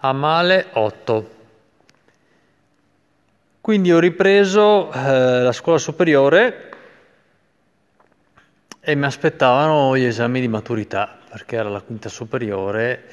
a 0.00 0.12
male 0.12 0.66
8. 0.72 1.34
Quindi 3.60 3.92
ho 3.92 3.98
ripreso 3.98 4.92
eh, 4.92 5.42
la 5.42 5.52
scuola 5.52 5.78
superiore 5.78 6.70
e 8.80 8.94
mi 8.94 9.04
aspettavano 9.04 9.96
gli 9.96 10.04
esami 10.04 10.40
di 10.40 10.46
maturità, 10.46 11.18
perché 11.28 11.56
era 11.56 11.68
la 11.68 11.80
quinta 11.80 12.08
superiore 12.08 13.04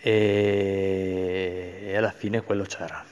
e, 0.00 1.82
e 1.82 1.96
alla 1.96 2.10
fine 2.10 2.42
quello 2.42 2.64
c'era. 2.64 3.04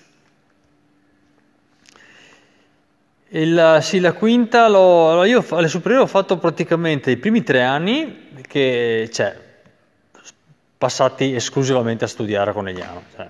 Il, 3.34 3.78
sì, 3.80 4.00
la 4.00 4.12
quinta, 4.12 4.68
l'ho, 4.68 5.24
io 5.24 5.44
alle 5.50 5.68
superiori 5.68 6.04
ho 6.04 6.06
fatto 6.06 6.38
praticamente 6.38 7.10
i 7.10 7.16
primi 7.16 7.42
tre 7.42 7.62
anni 7.62 8.28
che, 8.46 9.08
cioè, 9.12 9.51
passati 10.82 11.32
esclusivamente 11.32 12.02
a 12.02 12.08
studiare 12.08 12.50
a 12.50 12.52
Conegliano. 12.52 13.02
Cioè, 13.14 13.26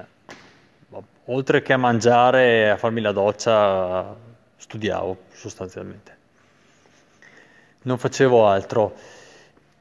oltre 1.27 1.61
che 1.61 1.75
a 1.75 1.77
mangiare 1.77 2.47
e 2.47 2.69
a 2.70 2.77
farmi 2.78 3.02
la 3.02 3.12
doccia, 3.12 4.16
studiavo 4.56 5.19
sostanzialmente. 5.34 6.16
Non 7.83 7.98
facevo 7.98 8.47
altro. 8.48 8.95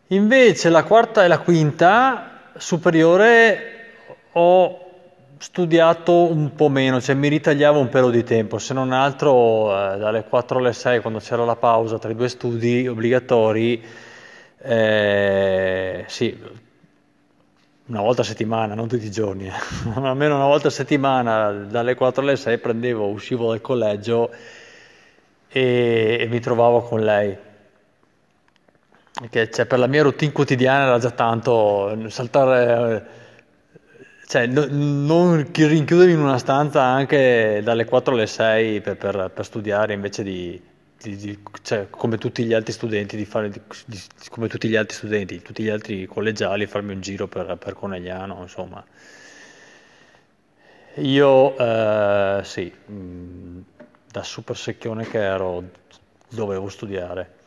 Invece 0.07 0.69
la 0.69 0.83
quarta 0.83 1.23
e 1.23 1.29
la 1.29 1.39
quinta 1.39 2.49
superiore 2.57 3.93
ho 4.33 4.89
studiato 5.37 6.29
un 6.29 6.53
po' 6.53 6.67
meno, 6.67 6.99
cioè 6.99 7.15
mi 7.15 7.29
ritagliavo 7.29 7.79
un 7.79 7.87
pelo 7.87 8.09
di 8.09 8.25
tempo, 8.25 8.57
se 8.57 8.73
non 8.73 8.91
altro 8.91 9.71
eh, 9.71 9.97
dalle 9.97 10.25
4 10.25 10.59
alle 10.59 10.73
6 10.73 10.99
quando 10.99 11.19
c'era 11.19 11.45
la 11.45 11.55
pausa 11.55 11.97
tra 11.97 12.11
i 12.11 12.15
due 12.15 12.27
studi 12.27 12.85
obbligatori, 12.85 13.81
eh, 14.57 16.03
sì, 16.07 16.37
una 17.91 18.01
volta 18.01 18.21
a 18.21 18.25
settimana, 18.25 18.73
non 18.73 18.87
tutti 18.87 19.05
i 19.05 19.11
giorni, 19.11 19.47
eh. 19.47 19.51
almeno 19.99 20.35
una 20.35 20.45
volta 20.45 20.69
a 20.69 20.71
settimana 20.71 21.51
dalle 21.51 21.95
4 21.95 22.21
alle 22.21 22.37
6 22.37 22.57
prendevo, 22.57 23.07
uscivo 23.07 23.49
dal 23.49 23.59
collegio 23.59 24.31
e, 25.49 26.17
e 26.21 26.27
mi 26.27 26.39
trovavo 26.39 26.81
con 26.81 27.01
lei. 27.01 27.37
Che 29.29 29.51
cioè, 29.51 29.65
per 29.65 29.77
la 29.77 29.87
mia 29.87 30.03
routine 30.03 30.31
quotidiana 30.31 30.85
era 30.85 30.99
già 30.99 31.11
tanto 31.11 32.09
saltare 32.09 33.19
cioè, 34.25 34.47
no, 34.47 34.65
non 34.69 35.51
rinchiudermi 35.53 36.13
in 36.13 36.21
una 36.21 36.37
stanza 36.37 36.81
anche 36.81 37.59
dalle 37.61 37.83
4 37.83 38.13
alle 38.13 38.25
6 38.25 38.79
per, 38.79 38.95
per, 38.95 39.31
per 39.33 39.45
studiare 39.45 39.93
invece 39.93 40.23
di, 40.23 40.59
di, 41.01 41.15
di 41.15 41.39
cioè, 41.61 41.89
come 41.89 42.17
tutti 42.17 42.43
gli 42.43 42.53
altri 42.53 42.73
studenti, 42.73 43.15
di 43.17 43.25
fare, 43.25 43.51
come 44.29 44.47
tutti 44.47 44.67
gli 44.67 44.75
altri 44.75 44.95
studenti, 44.95 45.41
tutti 45.41 45.63
gli 45.63 45.69
altri 45.69 46.05
collegiali, 46.05 46.65
farmi 46.67 46.93
un 46.93 47.01
giro 47.01 47.27
per, 47.27 47.57
per 47.57 47.73
Conegliano, 47.73 48.39
insomma. 48.41 48.83
Io, 50.95 51.57
eh, 51.57 52.41
sì, 52.43 52.71
mh, 52.71 53.59
da 54.11 54.23
super 54.23 54.57
secchione 54.57 55.07
che 55.07 55.19
ero, 55.19 55.63
dovevo 56.29 56.69
studiare. 56.69 57.39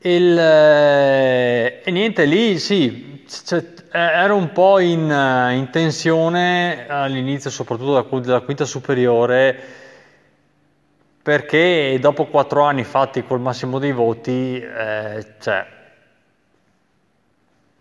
Il, 0.00 0.38
eh, 0.38 1.80
e 1.82 1.90
niente, 1.90 2.24
lì 2.24 2.58
sì, 2.58 3.24
cioè, 3.26 3.64
ero 3.90 4.36
un 4.36 4.52
po' 4.52 4.78
in, 4.80 5.00
in 5.00 5.68
tensione 5.70 6.86
all'inizio, 6.88 7.50
soprattutto 7.50 8.20
della 8.20 8.40
quinta 8.40 8.64
superiore, 8.64 9.82
perché 11.24 11.96
dopo 12.00 12.26
quattro 12.26 12.64
anni 12.64 12.84
fatti 12.84 13.24
col 13.24 13.40
massimo 13.40 13.78
dei 13.78 13.92
voti, 13.92 14.60
eh, 14.60 15.26
cioè, 15.40 15.66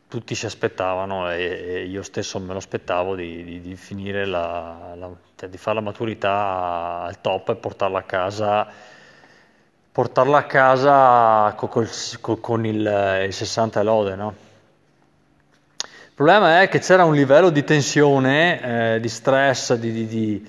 tutti 0.08 0.34
si 0.34 0.46
aspettavano 0.46 1.30
e, 1.30 1.86
io 1.86 2.04
stesso 2.04 2.40
me 2.40 2.54
lo 2.54 2.60
aspettavo 2.60 3.16
di, 3.16 3.44
di, 3.44 3.60
di 3.60 3.76
finire 3.76 4.26
la, 4.26 4.94
la, 4.96 5.10
cioè 5.36 5.50
di 5.50 5.58
fare 5.58 5.76
la 5.76 5.82
maturità 5.82 7.02
al 7.02 7.20
top 7.20 7.50
e 7.50 7.56
portarla 7.56 8.00
a 8.00 8.04
casa 8.04 8.68
portarla 9.92 10.38
a 10.38 10.44
casa 10.46 11.54
con, 11.58 11.70
col, 11.70 12.40
con 12.40 12.66
il, 12.66 13.26
il 13.26 13.34
60 13.34 13.84
lode, 13.84 14.16
no? 14.16 14.36
Il 15.84 16.12
problema 16.16 16.62
è 16.62 16.70
che 16.70 16.80
c'era 16.80 17.04
un 17.04 17.14
livello 17.14 17.50
di 17.50 17.64
tensione, 17.66 18.96
eh, 18.96 19.00
di 19.02 19.10
stress, 19.10 19.74
di, 19.76 20.48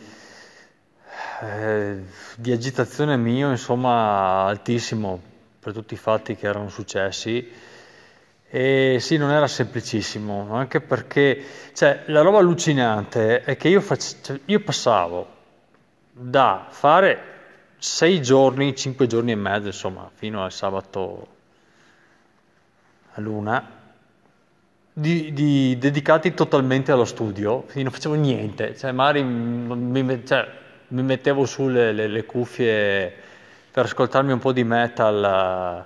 eh, 1.41 2.03
di, 2.37 2.53
agitazione 2.53 3.17
mio, 3.17 3.51
insomma, 3.51 4.45
altissimo 4.45 5.21
per 5.59 5.73
tutti 5.73 5.95
i 5.95 5.97
fatti 5.97 6.37
che 6.37 6.47
erano 6.47 6.69
successi. 6.69 7.51
E 8.49 8.99
sì, 9.01 9.17
non 9.17 9.31
era 9.31 9.49
semplicissimo, 9.49 10.55
anche 10.55 10.81
perché 10.81 11.43
cioè, 11.73 12.05
la 12.07 12.21
roba 12.21 12.39
allucinante 12.39 13.43
è 13.43 13.57
che 13.57 13.69
io, 13.69 13.81
fac- 13.81 14.21
cioè, 14.21 14.41
io 14.45 14.61
passavo 14.61 15.27
da 16.13 16.67
fare 16.69 17.33
sei 17.79 18.23
giorni, 18.23 18.77
cinque 18.77 19.07
giorni 19.07 19.33
e 19.33 19.35
mezzo, 19.35 19.67
insomma, 19.67 20.09
fino 20.15 20.45
al 20.45 20.53
sabato 20.53 21.27
a 23.15 23.21
luna, 23.21 23.83
di, 24.93 25.33
di, 25.33 25.77
dedicati 25.79 26.33
totalmente 26.33 26.93
allo 26.93 27.05
studio, 27.05 27.63
quindi 27.63 27.83
non 27.83 27.93
facevo 27.93 28.15
niente, 28.15 28.77
cioè 28.77 28.93
magari 28.93 29.25
mi, 29.25 30.25
cioè, 30.25 30.63
mi 30.89 31.03
mettevo 31.03 31.45
sulle 31.47 31.93
le, 31.93 32.07
le 32.07 32.25
cuffie 32.25 33.13
per 33.71 33.85
ascoltarmi 33.85 34.33
un 34.33 34.39
po' 34.39 34.53
di 34.53 34.65
metal 34.65 35.85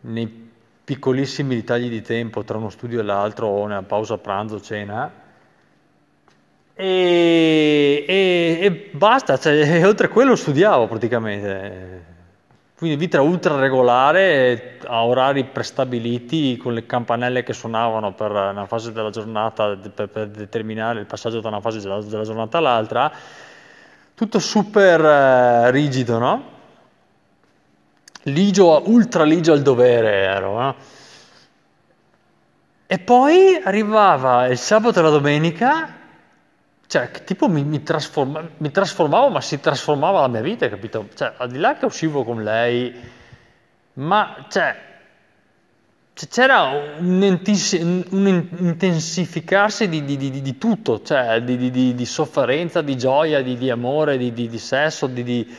nei 0.00 0.50
piccolissimi 0.84 1.54
ritagli 1.54 1.88
di 1.88 2.02
tempo 2.02 2.44
tra 2.44 2.56
uno 2.56 2.70
studio 2.70 3.00
e 3.00 3.02
l'altro 3.02 3.46
o 3.46 3.66
nella 3.66 3.82
pausa 3.82 4.18
pranzo, 4.18 4.60
cena 4.60 5.26
e, 6.80 8.04
e, 8.06 8.58
e 8.60 8.90
basta, 8.92 9.36
cioè, 9.36 9.84
oltre 9.84 10.06
a 10.06 10.10
quello 10.10 10.36
studiavo 10.36 10.86
praticamente. 10.86 12.16
Quindi 12.76 12.94
vita 12.94 13.20
ultra 13.20 13.58
regolare, 13.58 14.78
a 14.86 15.04
orari 15.04 15.42
prestabiliti, 15.42 16.56
con 16.56 16.74
le 16.74 16.86
campanelle 16.86 17.42
che 17.42 17.52
suonavano 17.52 18.14
per 18.14 18.30
una 18.30 18.66
fase 18.66 18.92
della 18.92 19.10
giornata, 19.10 19.76
per, 19.92 20.08
per 20.08 20.28
determinare 20.28 21.00
il 21.00 21.06
passaggio 21.06 21.40
da 21.40 21.48
una 21.48 21.60
fase 21.60 21.80
della, 21.80 22.00
della 22.00 22.22
giornata 22.22 22.58
all'altra, 22.58 23.10
tutto 24.18 24.40
super 24.40 25.00
eh, 25.00 25.70
rigido, 25.70 26.18
no? 26.18 26.42
Ligio, 28.22 28.82
ultra 28.90 29.22
ligio 29.22 29.52
al 29.52 29.62
dovere 29.62 30.24
ero, 30.24 30.58
no? 30.58 30.74
E 32.84 32.98
poi 32.98 33.60
arrivava 33.62 34.48
il 34.48 34.58
sabato 34.58 34.98
e 34.98 35.02
la 35.02 35.10
domenica 35.10 35.94
cioè, 36.88 37.10
tipo 37.22 37.48
mi, 37.48 37.62
mi, 37.62 37.84
trasforma, 37.84 38.42
mi, 38.56 38.70
trasformavo, 38.72 39.28
ma 39.28 39.40
si 39.40 39.60
trasformava 39.60 40.22
la 40.22 40.28
mia 40.28 40.40
vita, 40.40 40.68
capito? 40.68 41.08
Cioè, 41.14 41.34
al 41.36 41.50
di 41.50 41.58
là 41.58 41.76
che 41.76 41.84
uscivo 41.84 42.24
con 42.24 42.42
lei, 42.42 42.92
ma 43.94 44.46
cioè, 44.48 44.97
c'era 46.26 46.96
un, 46.98 48.48
intensificarsi 48.58 49.88
di, 49.88 50.04
di, 50.04 50.16
di, 50.16 50.42
di 50.42 50.58
tutto, 50.58 51.02
cioè 51.02 51.40
di, 51.42 52.04
sofferenza, 52.04 52.82
di 52.82 52.96
gioia, 52.96 53.42
di, 53.42 53.70
amore, 53.70 54.16
di, 54.16 54.58
sesso, 54.58 55.06
di, 55.06 55.56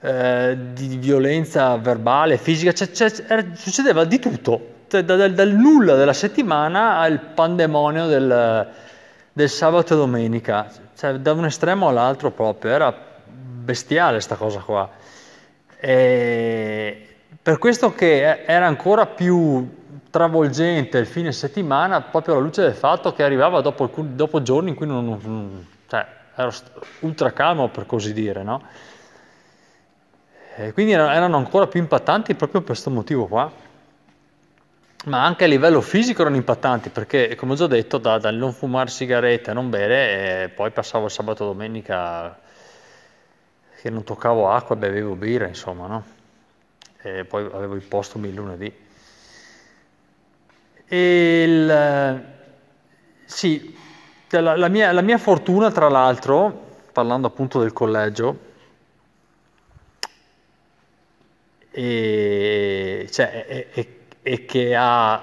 eh, 0.00 0.56
violenza 0.98 1.76
verbale, 1.76 2.38
fisica, 2.38 2.72
cioè, 2.72 2.90
cioè, 2.90 3.12
era, 3.28 3.44
succedeva 3.54 4.04
di 4.04 4.18
tutto, 4.18 4.72
cioè, 4.88 5.04
dal, 5.04 5.32
dal 5.32 5.52
nulla 5.52 5.94
della 5.94 6.12
settimana 6.12 6.98
al 6.98 7.20
pandemonio 7.20 8.06
del 8.06 8.82
del 9.34 9.50
sabato 9.50 9.94
e 9.94 9.96
domenica, 9.96 10.70
cioè 10.96 11.14
da 11.14 11.32
un 11.32 11.44
estremo 11.44 11.88
all'altro 11.88 12.30
proprio, 12.30 12.70
era 12.70 12.94
bestiale 13.26 14.20
sta 14.20 14.36
cosa 14.36 14.60
qua. 14.60 14.88
E 15.80 17.08
per 17.42 17.58
questo 17.58 17.94
che 17.94 18.44
era 18.44 18.66
ancora 18.66 19.06
più 19.06 19.68
travolgente 20.14 20.98
il 20.98 21.06
fine 21.06 21.32
settimana, 21.32 22.00
proprio 22.00 22.34
alla 22.34 22.44
luce 22.44 22.62
del 22.62 22.74
fatto 22.74 23.12
che 23.12 23.24
arrivava 23.24 23.60
dopo, 23.60 23.90
dopo 24.00 24.42
giorni 24.42 24.68
in 24.68 24.76
cui 24.76 24.86
non, 24.86 25.66
cioè, 25.88 26.06
ero 26.36 26.52
ultra 27.00 27.32
calmo 27.32 27.68
per 27.68 27.84
così 27.84 28.12
dire, 28.12 28.44
no? 28.44 28.62
E 30.54 30.72
quindi 30.72 30.92
erano 30.92 31.36
ancora 31.36 31.66
più 31.66 31.80
impattanti 31.80 32.36
proprio 32.36 32.60
per 32.60 32.70
questo 32.70 32.90
motivo 32.90 33.26
qua 33.26 33.50
ma 35.06 35.24
anche 35.24 35.44
a 35.44 35.46
livello 35.48 35.80
fisico 35.80 36.22
erano 36.22 36.36
impattanti 36.36 36.90
perché, 36.90 37.34
come 37.34 37.52
ho 37.52 37.56
già 37.56 37.66
detto, 37.66 37.98
da, 37.98 38.18
dal 38.18 38.36
non 38.36 38.52
fumare 38.52 38.88
sigarette 38.88 39.52
non 39.52 39.68
bere, 39.68 40.48
poi 40.54 40.70
passavo 40.70 41.06
il 41.06 41.10
sabato 41.10 41.42
e 41.42 41.46
domenica 41.46 42.38
che 43.80 43.90
non 43.90 44.04
toccavo 44.04 44.48
acqua 44.48 44.76
bevevo 44.76 45.16
birra, 45.16 45.48
insomma, 45.48 45.88
no? 45.88 46.04
E 47.02 47.24
poi 47.24 47.44
avevo 47.52 47.74
i 47.74 47.80
postumi 47.80 48.28
il 48.28 48.34
lunedì. 48.34 48.82
E 50.86 51.42
il, 51.42 52.24
sì, 53.24 53.76
la, 54.30 54.56
la, 54.56 54.68
mia, 54.68 54.92
la 54.92 55.02
mia 55.02 55.18
fortuna, 55.18 55.70
tra 55.70 55.88
l'altro, 55.88 56.78
parlando 56.92 57.26
appunto 57.26 57.60
del 57.60 57.72
collegio, 57.72 58.38
e, 61.70 63.08
cioè, 63.10 63.46
è, 63.46 63.68
è 63.70 63.86
e 64.26 64.46
che 64.46 64.74
ha, 64.74 65.22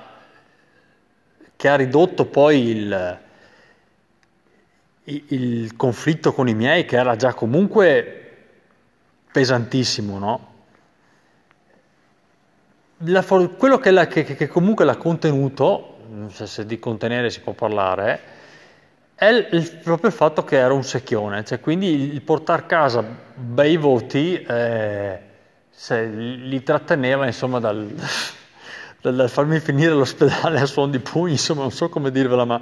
che 1.56 1.68
ha 1.68 1.76
ridotto 1.76 2.26
poi 2.26 2.68
il, 2.68 3.20
il 5.06 5.76
conflitto 5.76 6.34
con 6.34 6.48
i 6.48 6.54
miei, 6.54 6.86
che 6.86 6.98
era 6.98 7.16
già 7.16 7.34
comunque 7.34 8.36
pesantissimo, 9.32 10.20
no? 10.20 10.51
La, 13.06 13.24
quello 13.24 13.78
che, 13.80 13.92
la, 13.92 14.08
che, 14.08 14.24
che, 14.24 14.48
comunque 14.48 14.86
l'ha 14.86 14.96
contenuto, 14.96 15.98
se, 16.30 16.46
se, 16.46 16.66
di 16.66 16.78
contenere 16.78 17.30
si 17.30 17.42
può 17.42 17.54
parlare, 17.54 18.20
è 19.16 19.28
il, 19.28 19.48
il, 19.52 19.72
proprio 19.84 20.10
il 20.10 20.16
fatto 20.16 20.44
che 20.44 20.58
era 20.58 20.74
un 20.74 20.84
secchione, 20.84 21.44
cioè 21.44 21.60
quindi 21.60 22.14
il 22.14 22.22
portare 22.22 22.64
a 22.64 22.66
casa 22.66 23.04
bei 23.36 23.78
voti 23.78 24.40
eh, 24.42 25.20
li 25.90 26.64
tratteneva 26.64 27.26
insomma 27.26 27.60
dal, 27.60 27.88
dal, 29.02 29.16
dal, 29.16 29.30
farmi 29.30 29.60
finire 29.60 29.94
l'ospedale 29.94 30.60
a 30.60 30.66
suon 30.66 30.92
di 30.92 31.00
pugni, 31.00 31.32
insomma 31.32 31.62
non 31.62 31.72
so 31.72 31.90
come 31.90 32.12
dirvela, 32.12 32.46
ma 32.46 32.62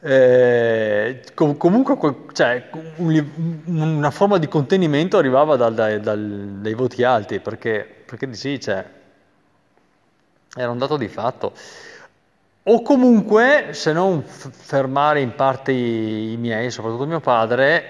eh, 0.00 1.22
com- 1.34 1.56
comunque 1.56 1.98
cioè, 2.32 2.68
un, 2.96 3.24
una 3.66 4.10
forma 4.10 4.38
di 4.38 4.46
contenimento 4.46 5.18
arrivava 5.18 5.56
dal, 5.56 5.74
dai, 5.74 6.00
dal, 6.00 6.58
dai 6.60 6.74
voti 6.74 7.02
alti, 7.02 7.40
perché, 7.40 8.04
perché 8.04 8.32
sì, 8.34 8.60
cioè, 8.60 8.84
era 10.56 10.70
un 10.70 10.78
dato 10.78 10.96
di 10.96 11.08
fatto. 11.08 11.52
O 12.64 12.82
comunque, 12.82 13.68
se 13.72 13.92
non 13.92 14.24
f- 14.24 14.50
fermare 14.50 15.20
in 15.20 15.34
parte 15.34 15.70
i, 15.70 16.32
i, 16.32 16.36
miei, 16.36 16.70
soprattutto 16.70 17.06
mio 17.06 17.20
padre, 17.20 17.84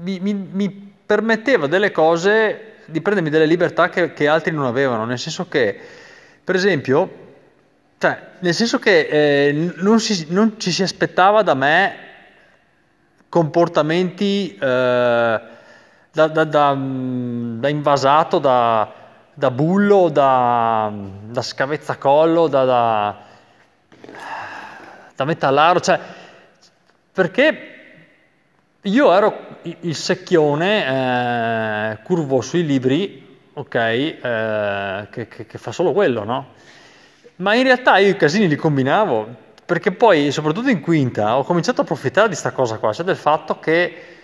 mi, 0.00 0.20
mi, 0.20 0.34
mi, 0.34 0.90
permetteva 1.04 1.66
delle 1.66 1.90
cose, 1.90 2.74
di 2.86 3.00
prendermi 3.00 3.28
delle 3.28 3.46
libertà 3.46 3.88
che, 3.88 4.12
che 4.12 4.28
altri 4.28 4.52
non 4.52 4.66
avevano, 4.66 5.04
nel 5.04 5.18
senso 5.18 5.48
che, 5.48 5.78
per 6.44 6.54
esempio, 6.54 7.10
cioè, 7.98 8.18
nel 8.38 8.54
senso 8.54 8.78
che 8.78 9.00
eh, 9.00 9.72
non, 9.76 10.00
si, 10.00 10.26
non, 10.30 10.54
ci 10.58 10.70
si 10.70 10.82
aspettava 10.82 11.42
da 11.42 11.54
me 11.54 11.96
comportamenti 13.28 14.54
eh, 14.54 14.58
da, 16.12 16.28
da, 16.28 16.44
da, 16.44 16.74
da, 16.74 17.68
invasato, 17.68 18.38
da, 18.38 18.92
bullo, 19.34 20.08
da, 20.08 20.92
scavezzacollo, 21.40 22.48
da, 22.48 23.16
metallaro, 25.24 25.80
cioè, 25.80 25.98
perché 27.12 27.68
io 28.82 29.12
ero 29.12 29.58
il 29.62 29.94
secchione 29.94 30.86
eh, 31.92 32.02
curvo 32.02 32.40
sui 32.40 32.66
libri, 32.66 33.38
ok, 33.52 33.74
eh, 33.74 35.08
che, 35.10 35.28
che, 35.28 35.46
che 35.46 35.58
fa 35.58 35.72
solo 35.72 35.92
quello, 35.92 36.24
no? 36.24 36.46
Ma 37.36 37.54
in 37.54 37.62
realtà 37.62 37.98
io 37.98 38.08
i 38.08 38.16
casini 38.16 38.48
li 38.48 38.56
combinavo, 38.56 39.28
perché 39.64 39.92
poi, 39.92 40.30
soprattutto 40.32 40.68
in 40.68 40.80
quinta, 40.80 41.38
ho 41.38 41.44
cominciato 41.44 41.80
a 41.80 41.84
approfittare 41.84 42.28
di 42.28 42.34
questa 42.34 42.52
cosa 42.52 42.78
qua, 42.78 42.92
cioè 42.92 43.04
del 43.04 43.16
fatto 43.16 43.58
che 43.58 44.21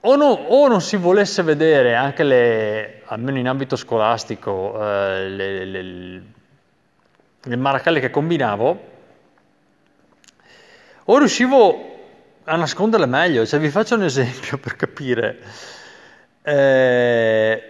o, 0.00 0.16
no, 0.16 0.26
o, 0.32 0.68
non 0.68 0.80
si 0.80 0.96
volesse 0.96 1.42
vedere 1.42 1.94
anche 1.94 2.22
le, 2.22 3.02
almeno 3.04 3.38
in 3.38 3.46
ambito 3.46 3.76
scolastico, 3.76 4.80
eh, 4.82 5.28
le, 5.28 5.64
le, 5.64 6.22
le 7.42 7.56
maracelle 7.56 8.00
che 8.00 8.10
combinavo, 8.10 8.94
o 11.04 11.18
riuscivo 11.18 11.94
a 12.44 12.56
nasconderle 12.56 13.06
meglio. 13.06 13.44
Cioè, 13.44 13.60
vi 13.60 13.70
faccio 13.70 13.96
un 13.96 14.04
esempio 14.04 14.56
per 14.58 14.76
capire. 14.76 15.38
Eh, 16.42 17.62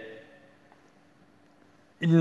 in, 1.99 2.17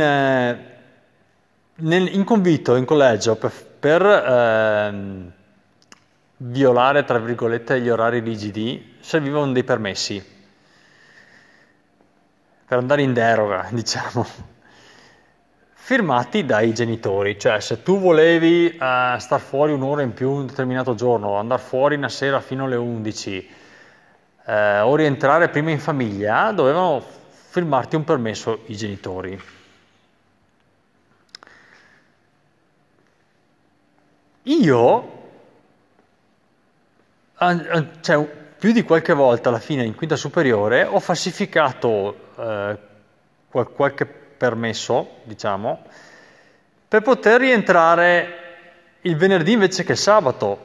nel, 1.76 2.14
in 2.14 2.24
convito 2.24 2.76
in 2.76 2.84
collegio 2.84 3.36
per, 3.36 3.52
per 3.78 4.02
ehm, 4.02 5.32
violare, 6.38 7.04
tra 7.04 7.18
virgolette, 7.18 7.80
gli 7.80 7.88
orari 7.88 8.20
rigidi, 8.20 8.96
servivano 9.00 9.52
dei 9.52 9.64
permessi 9.64 10.34
per 12.66 12.78
andare 12.78 13.02
in 13.02 13.12
deroga, 13.12 13.68
diciamo, 13.72 14.26
firmati 15.72 16.44
dai 16.44 16.74
genitori, 16.74 17.38
cioè 17.38 17.60
se 17.60 17.82
tu 17.82 18.00
volevi 18.00 18.68
eh, 18.68 19.16
star 19.18 19.40
fuori 19.40 19.72
un'ora 19.72 20.02
in 20.02 20.12
più 20.12 20.30
un 20.30 20.46
determinato 20.46 20.94
giorno, 20.94 21.36
andare 21.36 21.62
fuori 21.62 21.94
una 21.94 22.08
sera 22.08 22.40
fino 22.40 22.64
alle 22.64 22.76
11 22.76 23.50
eh, 24.46 24.80
o 24.80 24.96
rientrare 24.96 25.48
prima 25.48 25.70
in 25.70 25.78
famiglia, 25.78 26.50
dovevano 26.50 27.00
firmarti 27.50 27.96
un 27.96 28.04
permesso 28.04 28.62
i 28.66 28.76
genitori. 28.76 29.40
Io, 34.42 35.15
cioè, 38.00 38.24
più 38.58 38.72
di 38.72 38.82
qualche 38.82 39.12
volta 39.12 39.50
alla 39.50 39.58
fine 39.58 39.84
in 39.84 39.94
quinta 39.94 40.16
superiore 40.16 40.84
ho 40.84 41.00
falsificato 41.00 42.30
eh, 42.38 42.78
qualche 43.48 44.06
permesso, 44.06 45.18
diciamo, 45.24 45.82
per 46.88 47.02
poter 47.02 47.40
rientrare 47.40 48.44
il 49.02 49.16
venerdì 49.16 49.52
invece 49.52 49.84
che 49.84 49.92
il 49.92 49.98
sabato. 49.98 50.64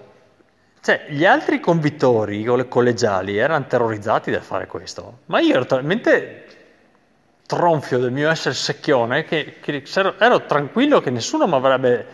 Cioè, 0.82 1.06
gli 1.10 1.26
altri 1.26 1.60
convittori 1.60 2.44
collegiali 2.68 3.38
erano 3.38 3.68
terrorizzati 3.68 4.32
dal 4.32 4.42
fare 4.42 4.66
questo, 4.66 5.20
ma 5.28 5.40
io 5.40 5.56
ero 5.56 5.66
talmente 5.66 6.46
tronfio 7.46 8.00
del 8.00 8.12
mio 8.12 8.30
essere 8.30 8.56
secchione 8.56 9.26
che, 9.26 9.58
che 9.60 9.84
ero 10.18 10.46
tranquillo 10.46 11.02
che 11.02 11.10
nessuno 11.10 11.48
mi 11.48 11.54
avrebbe 11.54 12.08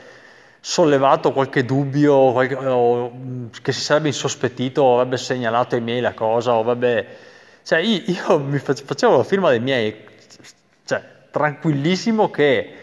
sollevato 0.59 1.31
qualche 1.31 1.63
dubbio, 1.63 2.31
qualche, 2.31 2.55
o, 2.55 3.11
che 3.61 3.71
si 3.71 3.81
sarebbe 3.81 4.07
insospettito 4.07 4.81
o 4.81 4.95
avrebbe 4.95 5.17
segnalato 5.17 5.75
ai 5.75 5.81
miei 5.81 6.01
la 6.01 6.13
cosa, 6.13 6.53
o 6.53 6.59
avrebbe... 6.61 7.07
Cioè, 7.63 7.79
io, 7.79 8.01
io 8.05 8.39
mi 8.39 8.59
facevo 8.59 9.17
la 9.17 9.23
firma 9.23 9.49
dei 9.49 9.59
miei, 9.59 9.95
cioè, 10.85 11.03
tranquillissimo 11.31 12.29
che 12.29 12.73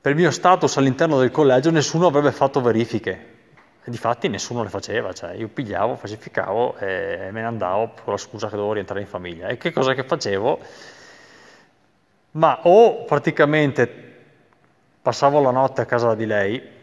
per 0.00 0.12
il 0.12 0.18
mio 0.18 0.30
status 0.30 0.76
all'interno 0.76 1.18
del 1.18 1.30
collegio 1.30 1.70
nessuno 1.70 2.06
avrebbe 2.06 2.32
fatto 2.32 2.60
verifiche. 2.60 3.30
E 3.84 3.90
difatti 3.90 4.28
nessuno 4.28 4.62
le 4.62 4.68
faceva, 4.68 5.12
cioè 5.12 5.32
io 5.32 5.48
pigliavo, 5.48 5.96
falsificavo 5.96 6.76
e 6.78 7.28
me 7.32 7.40
ne 7.40 7.46
andavo 7.46 7.94
con 8.04 8.12
la 8.12 8.18
scusa 8.18 8.48
che 8.48 8.54
dovevo 8.54 8.74
rientrare 8.74 9.00
in 9.00 9.06
famiglia. 9.06 9.48
E 9.48 9.56
che 9.56 9.72
cosa 9.72 9.94
che 9.94 10.04
facevo? 10.04 10.58
Ma 12.32 12.60
o 12.62 13.04
praticamente 13.04 14.11
passavo 15.02 15.40
la 15.40 15.50
notte 15.50 15.80
a 15.80 15.86
casa 15.86 16.14
di 16.14 16.26
lei 16.26 16.80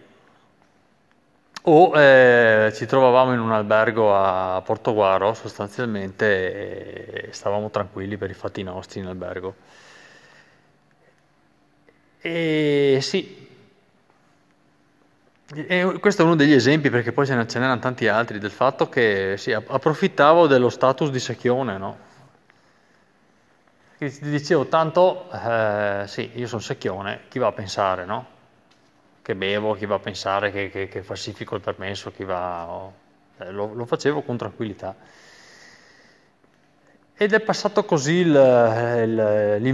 o 1.62 2.00
eh, 2.00 2.72
ci 2.76 2.86
trovavamo 2.86 3.34
in 3.34 3.40
un 3.40 3.52
albergo 3.52 4.16
a 4.16 4.62
Portoguaro 4.62 5.34
sostanzialmente 5.34 7.28
e 7.28 7.34
stavamo 7.34 7.70
tranquilli 7.70 8.18
per 8.18 8.30
i 8.30 8.34
fatti 8.34 8.64
nostri 8.64 9.00
in 9.00 9.08
albergo. 9.08 9.56
E 12.22 13.00
sì, 13.02 13.48
e 15.52 15.98
questo 16.00 16.22
è 16.22 16.26
uno 16.26 16.36
degli 16.36 16.54
esempi, 16.54 16.90
perché 16.90 17.12
poi 17.12 17.26
ce 17.26 17.34
n'erano 17.34 17.80
tanti 17.80 18.08
altri, 18.08 18.38
del 18.38 18.52
fatto 18.52 18.88
che 18.88 19.36
sì, 19.38 19.52
approfittavo 19.52 20.46
dello 20.46 20.70
status 20.70 21.10
di 21.10 21.20
secchione, 21.20 21.78
no? 21.78 21.98
Ti 24.00 24.30
dicevo, 24.30 24.68
tanto, 24.68 25.30
eh, 25.30 26.06
sì, 26.08 26.32
io 26.36 26.48
sono 26.48 26.62
secchione, 26.62 27.24
chi 27.28 27.38
va 27.38 27.48
a 27.48 27.52
pensare, 27.52 28.06
no? 28.06 28.26
Che 29.22 29.36
bevo, 29.36 29.74
chi 29.74 29.86
va 29.86 29.96
a 29.96 30.00
pensare 30.00 30.52
che, 30.54 30.70
che, 30.70 30.88
che 30.88 31.04
falsifico 31.04 31.56
il 31.56 31.62
permesso, 31.62 32.10
chi 32.10 32.24
va... 32.24 32.66
Oh, 32.70 32.94
lo, 33.50 33.74
lo, 33.74 33.86
facevo 33.86 34.22
con 34.22 34.38
tranquillità. 34.38 34.96
Ed 37.14 37.34
è 37.34 37.42
passato 37.42 37.84
così 37.84 38.24
l'inverno. 38.24 39.68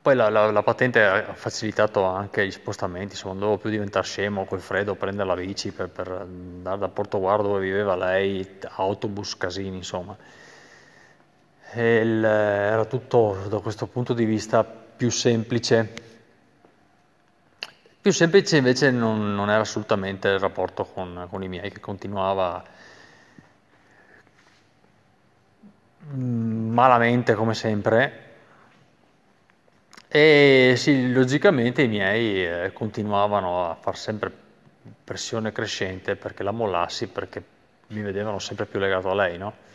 Poi 0.00 0.14
la, 0.14 0.28
la, 0.28 0.50
la, 0.50 0.62
patente 0.62 1.04
ha 1.04 1.34
facilitato 1.34 2.04
anche 2.04 2.46
gli 2.46 2.50
spostamenti, 2.50 3.12
insomma, 3.12 3.32
non 3.32 3.42
dovevo 3.42 3.58
più 3.60 3.70
diventare 3.70 4.06
scemo 4.06 4.44
col 4.44 4.60
freddo, 4.60 4.94
prendere 4.94 5.28
la 5.28 5.34
bici 5.34 5.70
per, 5.72 5.88
per 5.88 6.08
andare 6.08 6.78
da 6.78 6.88
Portoguardo 6.88 7.48
dove 7.48 7.60
viveva 7.60 7.96
lei, 7.96 8.58
autobus, 8.76 9.36
casini, 9.36 9.76
insomma 9.76 10.16
il, 11.76 12.24
era 12.24 12.84
tutto 12.86 13.36
da 13.48 13.58
questo 13.58 13.86
punto 13.86 14.14
di 14.14 14.24
vista 14.24 14.64
più 14.64 15.10
semplice. 15.10 16.06
Più 18.00 18.12
semplice 18.12 18.56
invece 18.56 18.90
non, 18.90 19.34
non 19.34 19.50
era 19.50 19.60
assolutamente 19.60 20.28
il 20.28 20.38
rapporto 20.38 20.84
con, 20.84 21.26
con, 21.28 21.42
i 21.42 21.48
miei, 21.48 21.70
che 21.70 21.80
continuava 21.80 22.62
mm, 26.14 26.72
malamente 26.72 27.34
come 27.34 27.54
sempre. 27.54 28.26
E 30.08 30.74
sì, 30.76 31.12
logicamente 31.12 31.82
i 31.82 31.88
miei 31.88 32.46
eh, 32.46 32.72
continuavano 32.72 33.70
a 33.70 33.74
far 33.74 33.96
sempre 33.96 34.32
pressione 35.04 35.52
crescente 35.52 36.16
perché 36.16 36.42
la 36.42 36.50
mollassi, 36.50 37.08
perché 37.08 37.42
mi 37.88 38.02
vedevano 38.02 38.38
sempre 38.38 38.66
più 38.66 38.78
legato 38.78 39.10
a 39.10 39.14
lei, 39.14 39.38
no? 39.38 39.66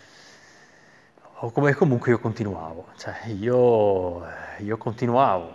o 1.44 1.52
come 1.52 1.74
comunque 1.74 2.12
io 2.12 2.20
continuavo, 2.20 2.88
cioè 2.98 3.16
io, 3.38 4.24
io 4.60 4.78
continuavo, 4.78 5.54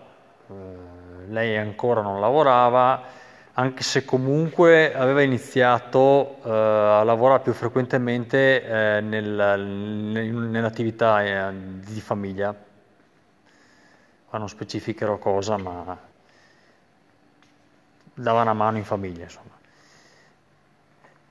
eh, 0.51 0.55
lei 1.29 1.57
ancora 1.57 2.03
non 2.03 2.21
lavorava, 2.21 3.03
anche 3.55 3.83
se 3.83 4.05
comunque 4.05 4.95
aveva 4.95 5.23
iniziato 5.23 6.41
eh, 6.45 6.51
a 6.51 7.03
lavorare 7.05 7.43
più 7.43 7.55
frequentemente 7.55 8.63
eh, 8.63 9.01
nel, 9.01 9.25
nel, 9.59 10.31
nell'attività 10.31 11.51
di 11.53 12.01
famiglia. 12.03 12.68
Ma 14.31 14.39
non 14.39 14.49
specificherò 14.49 15.19
cosa, 15.19 15.57
ma 15.57 15.97
dava 18.15 18.43
una 18.43 18.53
mano 18.53 18.77
in 18.77 18.85
famiglia, 18.85 19.25
insomma. 19.25 19.57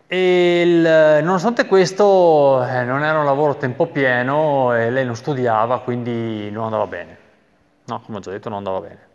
E 0.10 0.62
il, 0.62 1.24
nonostante 1.24 1.66
questo 1.66 2.66
eh, 2.66 2.84
non 2.84 3.04
era 3.04 3.20
un 3.20 3.25
lavoro 3.25 3.51
a 3.51 3.56
tempo 3.56 3.88
pieno 3.88 4.74
e 4.74 4.89
lei 4.89 5.06
non 5.06 5.16
studiava, 5.16 5.82
quindi 5.82 6.50
non 6.50 6.63
andava 6.63 6.88
bene. 6.88 7.18
No, 7.86 8.01
come 8.01 8.18
ho 8.18 8.22
già 8.22 8.32
detto, 8.32 8.48
non 8.50 8.60
andava 8.60 8.80
bene. 8.80 9.06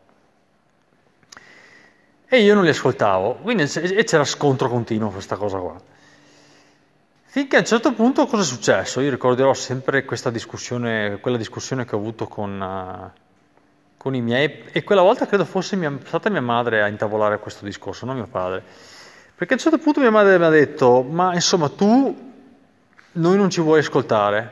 E 2.29 2.41
io 2.41 2.55
non 2.55 2.65
li 2.65 2.71
ascoltavo, 2.71 3.37
quindi 3.37 3.65
e 3.65 4.05
c'era 4.05 4.25
scontro 4.25 4.69
continuo 4.69 5.11
questa 5.11 5.37
cosa 5.37 5.59
qua. 5.59 5.81
Finché 7.25 7.57
a 7.57 7.59
un 7.61 7.65
certo 7.65 7.93
punto 7.95 8.27
cosa 8.27 8.43
è 8.43 8.45
successo? 8.45 9.01
Io 9.01 9.11
ricorderò 9.11 9.55
sempre 9.55 10.05
questa 10.05 10.31
discussione, 10.31 11.19
quella 11.21 11.39
discussione 11.39 11.87
che 11.87 11.95
ho 11.95 11.99
avuto 11.99 12.29
con, 12.29 12.61
uh, 12.61 13.21
con 14.03 14.17
i 14.17 14.21
miei, 14.21 14.65
e 14.73 14.83
quella 14.83 15.01
volta 15.01 15.29
credo 15.29 15.45
fosse 15.45 15.77
mia, 15.77 15.97
stata 16.05 16.29
mia 16.29 16.41
madre 16.41 16.83
a 16.83 16.89
intavolare 16.89 17.39
questo 17.39 17.65
discorso, 17.65 18.05
non 18.05 18.17
mio 18.17 18.27
padre. 18.27 18.61
Perché 19.37 19.53
a 19.53 19.57
un 19.57 19.63
certo 19.63 19.79
punto 19.79 20.01
mia 20.01 20.11
madre 20.11 20.41
mi 20.41 20.45
ha 20.45 20.49
detto, 20.49 21.03
ma 21.03 21.33
insomma 21.35 21.69
tu, 21.69 22.33
noi 23.13 23.37
non 23.37 23.49
ci 23.49 23.61
vuoi 23.61 23.79
ascoltare, 23.79 24.51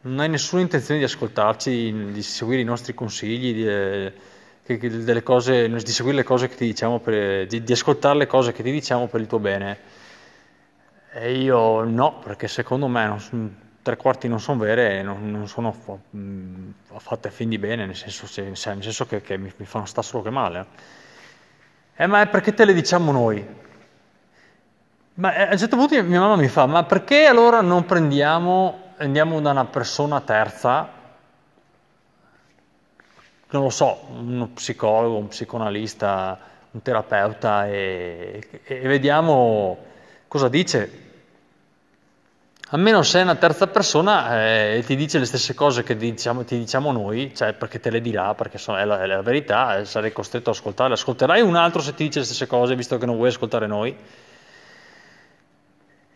non 0.00 0.20
hai 0.20 0.30
nessuna 0.30 0.62
intenzione 0.62 1.00
di 1.00 1.04
ascoltarci, 1.04 2.12
di 2.12 2.22
seguire 2.22 2.62
i 2.62 2.64
nostri 2.64 2.94
consigli, 2.94 3.52
di, 3.52 3.68
eh, 3.68 5.22
cose, 5.22 5.68
di 5.68 5.90
seguire 5.90 6.16
le 6.16 6.24
cose 6.24 6.48
che 6.48 6.56
ti 6.56 6.64
diciamo, 6.64 6.98
per, 6.98 7.46
di, 7.46 7.62
di, 7.62 7.72
ascoltare 7.72 8.16
le 8.16 8.26
cose 8.26 8.52
che 8.52 8.62
ti 8.62 8.70
diciamo 8.70 9.06
per 9.08 9.20
il 9.20 9.26
tuo 9.26 9.38
bene. 9.38 9.78
E 11.12 11.38
io 11.38 11.84
no, 11.84 12.20
perché 12.20 12.48
secondo 12.48 12.88
me 12.88 13.06
non, 13.06 13.56
tre 13.88 13.96
quarti 13.96 14.28
non 14.28 14.38
sono 14.38 14.58
vere 14.58 14.98
e 14.98 15.02
non, 15.02 15.30
non 15.30 15.48
sono 15.48 15.74
mh, 16.10 16.70
fatte 16.98 17.28
a 17.28 17.30
fin 17.30 17.48
di 17.48 17.56
bene, 17.56 17.86
nel 17.86 17.96
senso, 17.96 18.26
se, 18.26 18.42
nel 18.42 18.56
senso 18.56 19.06
che, 19.06 19.22
che, 19.22 19.38
mi, 19.38 19.50
mi 19.56 19.64
fanno 19.64 19.86
sta 19.86 20.02
solo 20.02 20.22
che 20.22 20.28
male. 20.28 20.66
Eh, 21.96 22.06
ma 22.06 22.20
è 22.20 22.28
perché 22.28 22.52
te 22.52 22.66
le 22.66 22.74
diciamo 22.74 23.12
noi? 23.12 23.46
Ma 25.14 25.34
eh, 25.34 25.42
a 25.42 25.52
un 25.52 25.58
certo 25.58 25.76
punto 25.76 26.02
mia 26.02 26.20
mamma 26.20 26.36
mi 26.36 26.48
fa, 26.48 26.66
ma 26.66 26.84
perché 26.84 27.24
allora 27.24 27.62
non 27.62 27.86
prendiamo, 27.86 28.92
andiamo 28.98 29.40
da 29.40 29.52
una 29.52 29.64
persona 29.64 30.20
terza, 30.20 30.90
non 33.48 33.62
lo 33.62 33.70
so, 33.70 34.06
uno 34.10 34.48
psicologo, 34.48 35.16
un 35.16 35.28
psicoanalista, 35.28 36.38
un 36.72 36.82
terapeuta 36.82 37.66
e, 37.66 38.60
e 38.64 38.80
vediamo 38.80 39.78
cosa 40.28 40.50
dice. 40.50 41.06
Almeno 42.70 43.02
se 43.02 43.20
è 43.20 43.22
una 43.22 43.36
terza 43.36 43.66
persona 43.66 44.42
eh, 44.42 44.76
e 44.76 44.84
ti 44.84 44.94
dice 44.94 45.18
le 45.18 45.24
stesse 45.24 45.54
cose 45.54 45.82
che 45.82 45.96
diciamo, 45.96 46.44
ti 46.44 46.58
diciamo 46.58 46.92
noi, 46.92 47.32
cioè 47.34 47.54
perché 47.54 47.80
te 47.80 47.88
le 47.88 48.02
dirà, 48.02 48.34
perché 48.34 48.58
so, 48.58 48.76
è, 48.76 48.84
la, 48.84 49.02
è 49.02 49.06
la 49.06 49.22
verità, 49.22 49.78
eh, 49.78 49.86
sarei 49.86 50.12
costretto 50.12 50.50
ad 50.50 50.56
ascoltarle. 50.56 50.92
Ascolterai 50.92 51.40
un 51.40 51.56
altro 51.56 51.80
se 51.80 51.94
ti 51.94 52.04
dice 52.04 52.18
le 52.18 52.26
stesse 52.26 52.46
cose, 52.46 52.76
visto 52.76 52.98
che 52.98 53.06
non 53.06 53.16
vuoi 53.16 53.28
ascoltare 53.28 53.66
noi? 53.66 53.96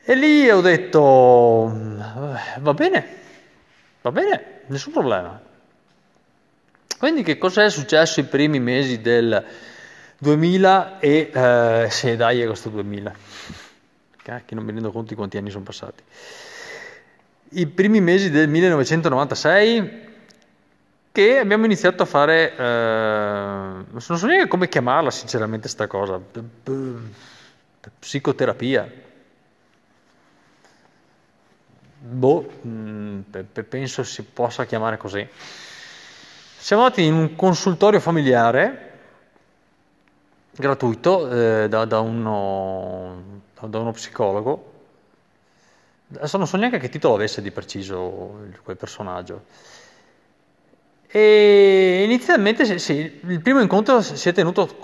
E 0.04 0.14
lì 0.14 0.50
ho 0.50 0.60
detto, 0.60 1.72
va 2.58 2.74
bene, 2.74 3.06
va 4.02 4.12
bene, 4.12 4.44
nessun 4.66 4.92
problema. 4.92 5.40
Quindi 6.98 7.22
che 7.22 7.38
cosa 7.38 7.64
è 7.64 7.70
successo 7.70 8.20
i 8.20 8.24
primi 8.24 8.60
mesi 8.60 9.00
del 9.00 9.42
2000 10.18 10.98
e 10.98 11.30
eh, 11.32 11.86
sì, 11.90 12.14
dai, 12.14 12.44
questo 12.44 12.68
2000. 12.68 13.14
Cacchio, 14.22 14.56
non 14.56 14.64
mi 14.64 14.72
rendo 14.72 14.92
conto 14.92 15.08
di 15.08 15.14
quanti 15.14 15.36
anni 15.36 15.50
sono 15.50 15.64
passati. 15.64 16.02
I 17.50 17.66
primi 17.66 18.00
mesi 18.00 18.30
del 18.30 18.48
1996 18.48 20.10
che 21.12 21.38
abbiamo 21.38 21.66
iniziato 21.66 22.02
a 22.04 22.06
fare, 22.06 22.56
eh, 22.56 23.84
non 23.90 24.00
so 24.00 24.26
neanche 24.26 24.48
come 24.48 24.68
chiamarla 24.68 25.10
sinceramente 25.10 25.68
sta 25.68 25.86
cosa, 25.86 26.18
psicoterapia 27.98 29.10
boh, 32.02 32.50
mm, 32.66 33.20
penso 33.68 34.02
si 34.02 34.22
possa 34.24 34.64
chiamare 34.64 34.96
così. 34.96 35.26
Siamo 36.58 36.82
andati 36.82 37.04
in 37.04 37.14
un 37.14 37.36
consultorio 37.36 38.00
familiare 38.00 38.90
gratuito 40.54 41.30
eh, 41.30 41.68
da, 41.68 41.84
da, 41.84 42.00
uno, 42.00 43.42
da, 43.60 43.78
uno, 43.78 43.92
psicologo. 43.92 44.70
Adesso 46.14 46.36
non 46.36 46.46
so 46.46 46.56
neanche 46.56 46.78
che 46.78 46.88
titolo 46.88 47.14
avesse 47.14 47.40
di 47.40 47.50
preciso 47.50 48.40
quel 48.62 48.76
personaggio. 48.76 49.44
E 51.14 52.02
inizialmente 52.04 52.78
sì, 52.78 53.20
il 53.26 53.40
primo 53.42 53.60
incontro 53.60 54.00
si 54.00 54.28
è 54.28 54.32
tenuto 54.32 54.76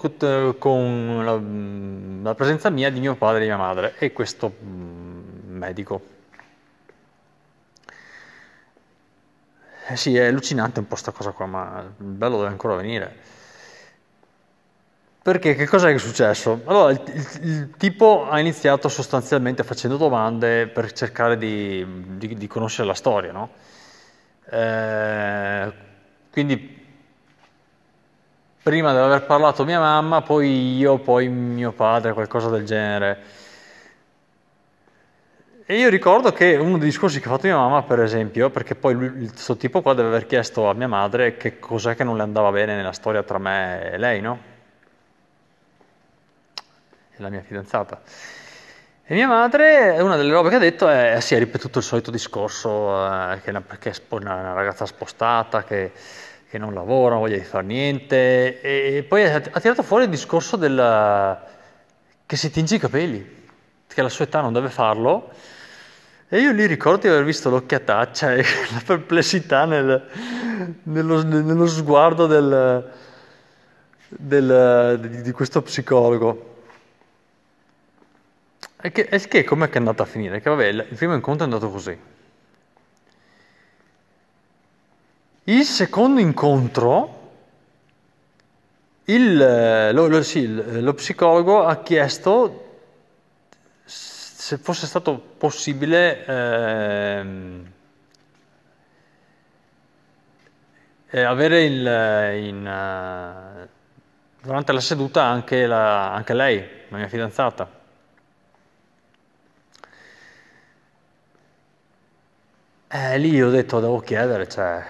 con 0.58 1.24
la, 1.24 2.28
la 2.28 2.34
presenza 2.34 2.68
mia 2.70 2.90
di 2.90 3.00
mio 3.00 3.14
padre 3.16 3.42
e 3.42 3.46
mia 3.46 3.56
madre 3.56 3.94
e 3.98 4.12
questo 4.12 4.54
mm, 4.62 5.56
medico. 5.56 6.16
Eh 9.90 9.96
sì, 9.96 10.14
è 10.16 10.26
allucinante 10.26 10.80
un 10.80 10.86
po' 10.86 10.96
sta 10.96 11.12
cosa 11.12 11.30
qua, 11.30 11.46
ma 11.46 11.80
il 11.80 12.04
bello 12.04 12.36
deve 12.36 12.48
ancora 12.48 12.74
venire. 12.74 13.16
Perché 15.20 15.54
che 15.54 15.66
cosa 15.66 15.90
è 15.90 15.98
successo? 15.98 16.62
Allora, 16.64 16.90
il, 16.92 17.02
il, 17.12 17.28
il, 17.42 17.70
tipo 17.76 18.28
ha 18.28 18.38
iniziato 18.40 18.88
sostanzialmente 18.88 19.64
facendo 19.64 19.96
domande 19.96 20.68
per 20.68 20.92
cercare 20.92 21.36
di, 21.36 21.84
di, 22.16 22.34
di 22.34 22.46
conoscere 22.46 22.86
la 22.86 22.94
storia, 22.94 23.32
no? 23.32 23.50
Eh, 24.50 25.72
quindi 26.30 26.86
prima 28.62 28.92
deve 28.92 29.04
aver 29.04 29.26
parlato 29.26 29.64
mia 29.64 29.80
mamma, 29.80 30.22
poi 30.22 30.76
io, 30.76 30.98
poi 30.98 31.28
mio 31.28 31.72
padre, 31.72 32.12
qualcosa 32.12 32.48
del 32.48 32.64
genere. 32.64 33.18
E 35.66 35.76
io 35.76 35.90
ricordo 35.90 36.32
che 36.32 36.56
uno 36.56 36.78
dei 36.78 36.88
discorsi 36.88 37.20
che 37.20 37.28
ha 37.28 37.32
fatto 37.32 37.46
mia 37.46 37.56
mamma, 37.56 37.82
per 37.82 38.00
esempio, 38.00 38.48
perché 38.50 38.74
poi 38.74 38.96
questo 38.96 39.56
tipo 39.56 39.82
qua 39.82 39.92
deve 39.94 40.08
aver 40.08 40.26
chiesto 40.26 40.68
a 40.68 40.74
mia 40.74 40.88
madre 40.88 41.36
che 41.36 41.58
cos'è 41.58 41.94
che 41.94 42.04
non 42.04 42.16
le 42.16 42.22
andava 42.22 42.50
bene 42.50 42.74
nella 42.76 42.92
storia 42.92 43.22
tra 43.22 43.38
me 43.38 43.90
e 43.92 43.98
lei, 43.98 44.20
no? 44.22 44.56
E 47.18 47.22
la 47.22 47.30
mia 47.30 47.42
fidanzata. 47.42 48.00
E 49.04 49.14
mia 49.14 49.26
madre, 49.26 50.00
una 50.00 50.16
delle 50.16 50.30
robe 50.30 50.50
che 50.50 50.54
ha 50.54 50.60
detto 50.60 50.86
è, 50.86 51.16
eh, 51.16 51.20
si 51.20 51.34
è 51.34 51.38
ripetuto 51.38 51.78
il 51.78 51.84
solito 51.84 52.12
discorso, 52.12 52.94
eh, 53.04 53.40
che, 53.42 53.46
è 53.46 53.50
una, 53.50 53.64
che 53.76 53.90
è 53.90 53.94
una 54.10 54.52
ragazza 54.52 54.86
spostata, 54.86 55.64
che, 55.64 55.90
che, 56.48 56.58
non 56.58 56.72
lavora, 56.72 57.14
non 57.14 57.22
voglia 57.22 57.36
di 57.36 57.42
fare 57.42 57.64
niente, 57.64 58.60
e 58.60 59.02
poi 59.02 59.24
ha, 59.24 59.42
ha 59.50 59.60
tirato 59.60 59.82
fuori 59.82 60.04
il 60.04 60.10
discorso 60.10 60.56
del, 60.56 61.38
che 62.24 62.36
si 62.36 62.52
tinge 62.52 62.76
i 62.76 62.78
capelli, 62.78 63.46
che 63.88 63.98
alla 63.98 64.08
sua 64.08 64.26
età 64.26 64.40
non 64.40 64.52
deve 64.52 64.68
farlo, 64.68 65.30
e 66.28 66.38
io 66.38 66.52
lì 66.52 66.66
ricordo 66.66 67.00
di 67.00 67.08
aver 67.08 67.24
visto 67.24 67.50
l'occhiataccia 67.50 68.34
e 68.34 68.44
la 68.72 68.82
perplessità 68.84 69.64
nel, 69.64 70.06
nello, 70.84 71.22
nello, 71.24 71.66
sguardo 71.66 72.26
del, 72.26 72.92
del, 74.08 75.00
di, 75.22 75.32
questo 75.32 75.62
psicologo. 75.62 76.57
E 78.80 78.92
che, 78.92 79.06
che 79.06 79.42
com'è 79.42 79.68
che 79.68 79.74
è 79.74 79.78
andata 79.78 80.04
a 80.04 80.06
finire? 80.06 80.40
Che 80.40 80.48
vabbè, 80.48 80.66
il 80.66 80.86
primo 80.94 81.14
incontro 81.14 81.44
è 81.44 81.50
andato 81.50 81.70
così. 81.70 81.98
Il 85.44 85.64
secondo 85.64 86.20
incontro, 86.20 87.32
il, 89.04 89.90
lo, 89.92 90.06
lo, 90.06 90.22
sì, 90.22 90.46
lo 90.80 90.94
psicologo 90.94 91.64
ha 91.64 91.82
chiesto 91.82 92.66
se 93.84 94.58
fosse 94.58 94.86
stato 94.86 95.18
possibile 95.18 96.24
ehm, 96.24 97.72
eh, 101.10 101.22
avere 101.22 101.64
il, 101.64 102.46
in, 102.46 102.58
uh, 102.66 103.68
durante 104.40 104.72
la 104.72 104.80
seduta 104.80 105.24
anche, 105.24 105.66
la, 105.66 106.12
anche 106.12 106.34
lei, 106.34 106.66
la 106.88 106.96
mia 106.96 107.08
fidanzata. 107.08 107.77
Eh, 112.90 113.18
lì 113.18 113.40
ho 113.42 113.50
detto 113.50 113.80
devo 113.80 114.00
chiedere, 114.00 114.48
cioè... 114.48 114.82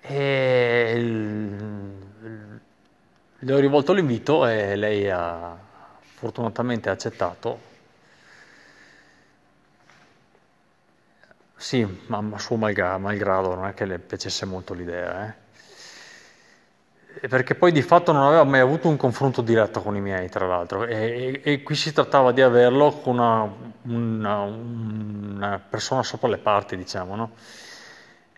E 0.00 0.94
le 3.38 3.52
ho 3.52 3.58
rivolto 3.58 3.92
l'invito 3.92 4.46
e 4.46 4.76
lei 4.76 5.08
ha, 5.10 5.56
fortunatamente 6.24 6.88
accettato. 6.88 7.72
Sì, 11.56 11.86
ma, 12.06 12.38
suo 12.38 12.56
malgrado, 12.56 13.54
non 13.54 13.66
è 13.66 13.74
che 13.74 13.84
le 13.86 13.98
piacesse 13.98 14.44
molto 14.44 14.74
l'idea. 14.74 15.34
Eh. 17.20 17.28
perché 17.28 17.54
poi 17.54 17.72
di 17.72 17.82
fatto 17.82 18.12
non 18.12 18.22
aveva 18.22 18.44
mai 18.44 18.60
avuto 18.60 18.88
un 18.88 18.96
confronto 18.96 19.40
diretto 19.40 19.80
con 19.82 19.96
i 19.96 20.00
miei, 20.00 20.28
tra 20.28 20.46
l'altro, 20.46 20.84
e, 20.84 21.40
e, 21.42 21.52
e 21.52 21.62
qui 21.62 21.74
si 21.74 21.92
trattava 21.92 22.32
di 22.32 22.42
averlo 22.42 22.90
con 22.92 23.14
una, 23.18 23.50
una, 23.82 24.42
persona 25.68 26.02
sopra 26.02 26.28
le 26.28 26.38
parti, 26.38 26.76
diciamo, 26.76 27.16
no? 27.16 27.30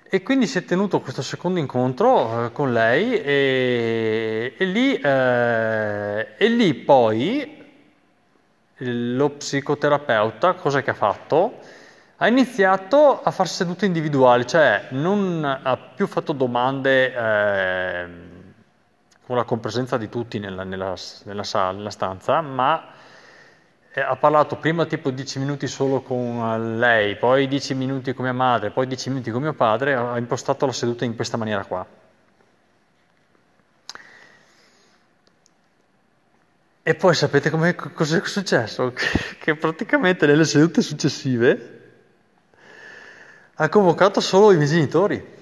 E 0.08 0.22
quindi 0.22 0.46
si 0.46 0.58
è 0.58 0.64
tenuto 0.64 1.00
questo 1.00 1.20
secondo 1.20 1.58
incontro 1.58 2.46
eh, 2.46 2.52
con 2.52 2.72
lei 2.72 3.20
e, 3.20 4.54
e, 4.56 4.64
lì, 4.64 4.94
eh, 4.94 6.28
e 6.36 6.48
lì 6.48 6.75
poi 6.75 7.64
lo 8.78 9.30
psicoterapeuta 9.30 10.54
cosa 10.54 10.82
che 10.82 10.90
ha 10.90 10.94
fatto? 10.94 11.58
Ha 12.18 12.28
iniziato 12.28 13.20
a 13.20 13.30
fare 13.30 13.48
sedute 13.48 13.84
individuali, 13.84 14.46
cioè 14.46 14.86
non 14.90 15.44
ha 15.44 15.76
più 15.76 16.06
fatto 16.06 16.32
domande 16.32 17.12
eh, 17.12 18.06
con 19.26 19.36
la 19.36 19.44
compresenza 19.44 19.96
di 19.96 20.08
tutti 20.08 20.38
nella, 20.38 20.62
nella, 20.62 20.94
nella, 21.25 21.42
sala, 21.42 21.72
nella 21.72 21.90
stanza, 21.90 22.40
ma 22.40 22.94
ha 24.02 24.16
parlato 24.16 24.56
prima 24.56 24.84
tipo 24.84 25.10
10 25.10 25.38
minuti 25.38 25.66
solo 25.66 26.02
con 26.02 26.78
lei, 26.78 27.16
poi 27.16 27.48
10 27.48 27.74
minuti 27.74 28.12
con 28.12 28.24
mia 28.24 28.34
madre, 28.34 28.70
poi 28.70 28.86
10 28.86 29.08
minuti 29.08 29.30
con 29.30 29.40
mio 29.40 29.54
padre, 29.54 29.94
ha 29.94 30.18
impostato 30.18 30.66
la 30.66 30.72
seduta 30.72 31.06
in 31.06 31.14
questa 31.14 31.38
maniera 31.38 31.64
qua. 31.64 31.86
E 36.82 36.94
poi 36.94 37.14
sapete 37.14 37.50
cosa 37.50 38.18
è 38.18 38.20
successo? 38.24 38.92
Che, 38.94 39.36
che 39.38 39.56
praticamente 39.56 40.26
nelle 40.26 40.44
sedute 40.44 40.82
successive 40.82 41.80
ha 43.54 43.68
convocato 43.70 44.20
solo 44.20 44.52
i 44.52 44.56
miei 44.56 44.68
genitori. 44.68 45.34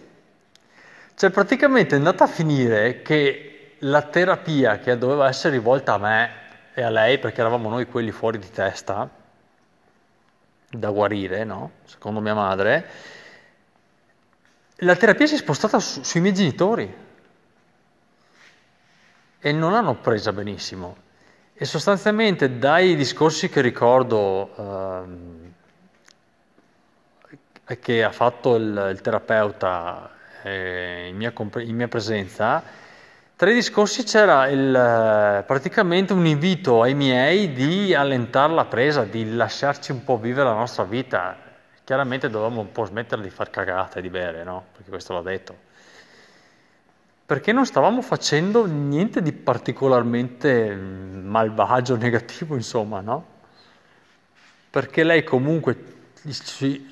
Cioè 1.16 1.30
praticamente 1.30 1.96
è 1.96 1.98
andata 1.98 2.24
a 2.24 2.28
finire 2.28 3.02
che 3.02 3.74
la 3.80 4.02
terapia 4.02 4.78
che 4.78 4.96
doveva 4.96 5.28
essere 5.28 5.54
rivolta 5.54 5.94
a 5.94 5.98
me 5.98 6.43
e 6.74 6.82
a 6.82 6.90
lei, 6.90 7.18
perché 7.18 7.40
eravamo 7.40 7.68
noi 7.68 7.86
quelli 7.86 8.10
fuori 8.10 8.38
di 8.38 8.50
testa, 8.50 9.08
da 10.68 10.90
guarire, 10.90 11.44
no? 11.44 11.70
Secondo 11.84 12.20
mia 12.20 12.34
madre, 12.34 12.88
la 14.78 14.96
terapia 14.96 15.26
si 15.26 15.34
è 15.34 15.38
spostata 15.38 15.78
su, 15.78 16.02
sui 16.02 16.20
miei 16.20 16.34
genitori 16.34 16.92
e 19.38 19.52
non 19.52 19.72
l'hanno 19.72 19.94
presa 19.94 20.32
benissimo. 20.32 20.96
E 21.54 21.64
sostanzialmente 21.64 22.58
dai 22.58 22.96
discorsi 22.96 23.48
che 23.48 23.60
ricordo... 23.60 24.54
Ehm, 24.56 25.52
che 27.80 28.04
ha 28.04 28.12
fatto 28.12 28.56
il, 28.56 28.90
il 28.92 29.00
terapeuta 29.00 30.10
eh, 30.42 31.06
in, 31.08 31.16
mia 31.16 31.32
in, 31.36 31.74
mia 31.74 31.88
presenza, 31.88 32.62
tra 33.44 33.52
discorsi 33.52 34.04
c'era 34.04 34.48
il, 34.48 35.44
praticamente 35.46 36.14
un 36.14 36.24
invito 36.24 36.80
ai 36.80 36.94
miei 36.94 37.52
di 37.52 37.92
allentare 37.92 38.54
la 38.54 38.64
presa, 38.64 39.04
di 39.04 39.34
lasciarci 39.34 39.92
un 39.92 40.02
po' 40.02 40.16
vivere 40.16 40.48
la 40.48 40.54
nostra 40.54 40.84
vita. 40.84 41.36
Chiaramente 41.84 42.30
dovevamo 42.30 42.62
un 42.62 42.72
po' 42.72 42.86
smettere 42.86 43.20
di 43.20 43.28
far 43.28 43.50
cagate, 43.50 44.00
di 44.00 44.08
bere, 44.08 44.44
no? 44.44 44.64
Perché 44.72 44.88
questo 44.88 45.12
l'ha 45.12 45.20
detto. 45.20 45.54
Perché 47.26 47.52
non 47.52 47.66
stavamo 47.66 48.00
facendo 48.00 48.64
niente 48.64 49.20
di 49.20 49.32
particolarmente 49.32 50.74
malvagio, 50.74 51.96
negativo, 52.00 52.54
insomma, 52.54 53.02
no? 53.02 53.26
Perché 54.70 55.04
lei 55.04 55.22
comunque, 55.22 55.76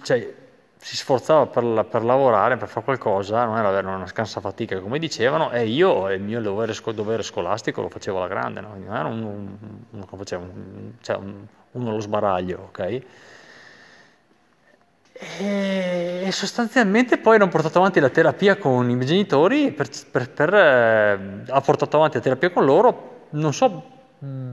cioè, 0.03 0.35
si 0.83 0.97
sforzava 0.97 1.47
per, 1.47 1.87
per, 1.89 2.03
lavorare, 2.03 2.57
per 2.57 2.67
fare 2.67 2.85
qualcosa, 2.85 3.45
non 3.45 3.57
era 3.57 3.79
una 3.79 4.07
scansa 4.09 4.41
fatica 4.41 4.81
come 4.81 4.99
dicevano, 4.99 5.53
e 5.53 5.69
io 5.69 6.11
il 6.11 6.21
mio 6.21 6.41
dovere, 6.41 6.75
dovere 6.93 7.23
scolastico 7.23 7.83
lo 7.83 7.89
facevo 7.89 8.19
alla 8.19 8.27
grande, 8.27 8.61
no? 8.61 8.75
non 8.77 8.97
era 8.97 9.07
un, 9.07 9.23
un, 9.23 9.57
un, 9.91 10.93
cioè 11.01 11.19
uno 11.71 11.91
lo 11.91 12.01
sbaraglio, 12.01 12.71
ok? 12.71 13.03
E, 15.13 16.23
e, 16.25 16.33
sostanzialmente 16.33 17.17
poi 17.19 17.37
hanno 17.37 17.47
portato 17.47 17.79
avanti 17.79 18.01
la 18.01 18.11
terapia 18.11 18.57
con 18.57 18.91
i 18.91 18.97
miei 18.97 19.07
genitori, 19.07 19.71
per, 19.71 19.89
per, 20.11 20.31
per, 20.31 20.53
eh, 20.53 21.45
ha 21.47 21.61
portato 21.61 21.97
avanti 21.97 22.17
la 22.17 22.23
terapia 22.25 22.51
con 22.51 22.65
loro, 22.65 23.27
non 23.31 23.55
so 23.55 23.85
mh, 24.19 24.53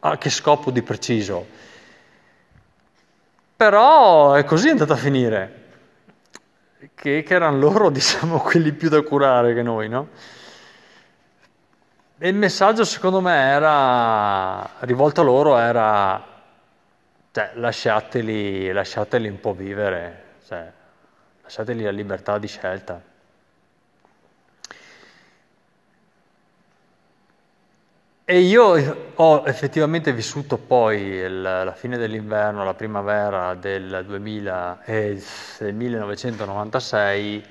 a 0.00 0.18
che 0.18 0.28
scopo 0.28 0.70
di 0.70 0.82
preciso, 0.82 1.46
però 3.62 4.32
è 4.32 4.42
così 4.42 4.66
è 4.66 4.70
andata 4.72 4.94
a 4.94 4.96
finire, 4.96 5.60
che, 6.96 7.22
che 7.22 7.32
erano 7.32 7.58
loro, 7.58 7.90
diciamo, 7.94 8.40
quelli 8.40 8.72
più 8.72 8.88
da 8.88 9.00
curare 9.02 9.54
che 9.54 9.62
noi, 9.62 9.88
no? 9.88 10.08
E 12.18 12.28
il 12.28 12.34
messaggio 12.34 12.84
secondo 12.84 13.20
me 13.20 13.36
era, 13.36 14.68
rivolto 14.80 15.20
a 15.20 15.24
loro, 15.24 15.56
era, 15.58 16.20
cioè, 17.30 17.52
lasciateli, 17.54 18.72
lasciateli 18.72 19.28
un 19.28 19.38
po' 19.38 19.54
vivere, 19.54 20.24
cioè, 20.44 20.68
lasciateli 21.42 21.84
la 21.84 21.90
libertà 21.92 22.38
di 22.38 22.48
scelta. 22.48 23.00
E 28.32 28.38
io 28.38 29.12
ho 29.14 29.44
effettivamente 29.44 30.10
vissuto 30.14 30.56
poi 30.56 31.02
il, 31.02 31.42
la 31.42 31.74
fine 31.74 31.98
dell'inverno, 31.98 32.64
la 32.64 32.72
primavera 32.72 33.52
del, 33.52 34.04
2000, 34.06 34.84
eh, 34.86 35.22
del 35.58 35.74
1996 35.74 37.44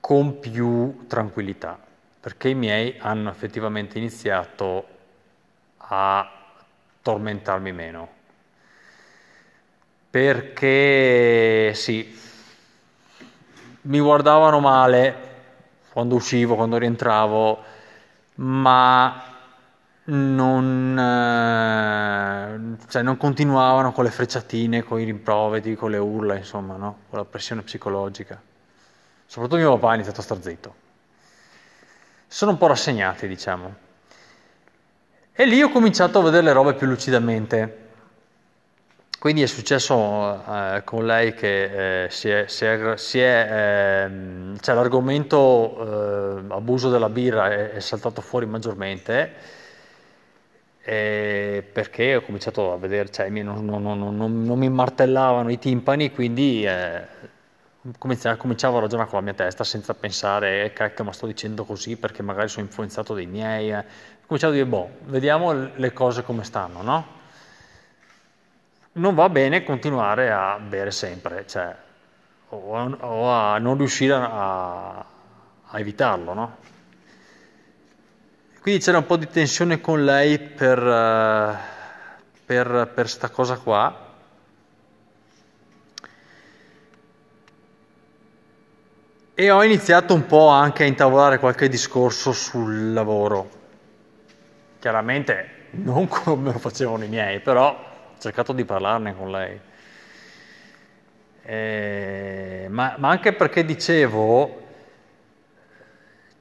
con 0.00 0.40
più 0.40 1.06
tranquillità, 1.06 1.78
perché 2.18 2.48
i 2.48 2.56
miei 2.56 2.96
hanno 2.98 3.30
effettivamente 3.30 3.98
iniziato 3.98 4.84
a 5.76 6.28
tormentarmi 7.00 7.72
meno. 7.72 8.08
Perché 10.10 11.72
sì, 11.72 12.18
mi 13.82 14.00
guardavano 14.00 14.58
male 14.58 15.14
quando 15.92 16.16
uscivo, 16.16 16.56
quando 16.56 16.78
rientravo, 16.78 17.76
ma 18.38 19.22
non, 20.04 20.98
eh, 20.98 22.86
cioè 22.88 23.02
non 23.02 23.16
continuavano 23.16 23.92
con 23.92 24.04
le 24.04 24.10
frecciatine, 24.10 24.82
con 24.82 25.00
i 25.00 25.04
rimproveri, 25.04 25.74
con 25.74 25.90
le 25.90 25.98
urla, 25.98 26.36
insomma, 26.36 26.76
no? 26.76 26.98
con 27.10 27.18
la 27.18 27.24
pressione 27.24 27.62
psicologica. 27.62 28.40
Soprattutto 29.26 29.60
mio 29.60 29.74
papà 29.74 29.90
ha 29.90 29.94
iniziato 29.94 30.20
a 30.20 30.24
star 30.24 30.40
zitto. 30.40 30.74
Sono 32.26 32.52
un 32.52 32.58
po' 32.58 32.66
rassegnati, 32.68 33.26
diciamo. 33.26 33.74
E 35.32 35.44
lì 35.46 35.62
ho 35.62 35.70
cominciato 35.70 36.18
a 36.18 36.22
vedere 36.22 36.44
le 36.44 36.52
robe 36.52 36.74
più 36.74 36.86
lucidamente. 36.86 37.87
Quindi 39.18 39.42
è 39.42 39.46
successo 39.46 40.44
eh, 40.46 40.82
con 40.84 41.04
lei 41.04 41.34
che 41.34 42.04
eh, 42.04 42.10
si 42.10 42.28
è, 42.28 42.44
si 42.46 42.64
è, 42.64 42.96
si 42.96 43.18
è 43.18 44.06
eh, 44.08 44.58
cioè 44.60 44.74
l'argomento 44.76 46.38
eh, 46.38 46.54
abuso 46.54 46.88
della 46.88 47.08
birra 47.08 47.50
è, 47.50 47.72
è, 47.72 47.80
saltato 47.80 48.20
fuori 48.20 48.46
maggiormente 48.46 49.56
perché 50.88 52.16
ho 52.16 52.22
cominciato 52.22 52.72
a 52.72 52.78
vedere, 52.78 53.10
cioè 53.10 53.28
non, 53.28 53.64
non, 53.64 53.82
non, 53.82 54.42
non 54.42 54.58
mi 54.58 54.70
martellavano 54.70 55.50
i 55.50 55.58
timpani, 55.58 56.10
quindi 56.12 56.64
eh, 56.64 57.06
cominciavo 57.98 58.78
a 58.78 58.80
ragionare 58.80 59.08
con 59.08 59.18
la 59.18 59.24
mia 59.24 59.34
testa 59.34 59.64
senza 59.64 59.92
pensare, 59.94 60.64
eh, 60.64 60.72
cacchio, 60.72 61.04
ma 61.04 61.12
sto 61.12 61.26
dicendo 61.26 61.64
così 61.64 61.96
perché 61.96 62.22
magari 62.22 62.48
sono 62.48 62.64
influenzato 62.64 63.12
dai 63.12 63.26
miei. 63.26 63.70
Eh. 63.70 63.84
Cominciavo 64.26 64.52
a 64.54 64.56
dire, 64.56 64.66
boh, 64.66 64.90
vediamo 65.06 65.52
le 65.52 65.92
cose 65.92 66.22
come 66.22 66.44
stanno, 66.44 66.80
no? 66.82 67.17
Non 68.98 69.14
va 69.14 69.28
bene 69.28 69.64
continuare 69.64 70.30
a 70.30 70.58
bere 70.58 70.90
sempre, 70.90 71.46
cioè, 71.46 71.74
o, 72.50 72.76
a, 72.76 72.96
o 73.00 73.30
a 73.30 73.58
non 73.58 73.76
riuscire 73.76 74.12
a, 74.12 74.98
a 74.98 75.78
evitarlo, 75.78 76.34
no? 76.34 76.56
Quindi 78.60 78.80
c'era 78.80 78.98
un 78.98 79.06
po' 79.06 79.16
di 79.16 79.28
tensione 79.28 79.80
con 79.80 80.04
lei 80.04 80.38
per, 80.38 80.78
uh, 80.78 81.56
per, 82.44 82.90
per 82.94 83.08
sta 83.08 83.30
cosa 83.30 83.56
qua. 83.56 84.06
E 89.34 89.50
ho 89.50 89.62
iniziato 89.62 90.12
un 90.14 90.26
po' 90.26 90.48
anche 90.48 90.82
a 90.82 90.86
intavolare 90.86 91.38
qualche 91.38 91.68
discorso 91.68 92.32
sul 92.32 92.92
lavoro. 92.92 93.48
Chiaramente 94.80 95.68
non 95.70 96.08
come 96.08 96.52
lo 96.52 96.58
facevano 96.58 97.04
i 97.04 97.08
miei, 97.08 97.40
però 97.40 97.87
cercato 98.18 98.52
di 98.52 98.64
parlarne 98.64 99.16
con 99.16 99.30
lei. 99.30 99.60
Eh, 101.42 102.66
ma, 102.68 102.94
ma, 102.98 103.08
anche 103.08 103.32
perché 103.32 103.64
dicevo, 103.64 104.66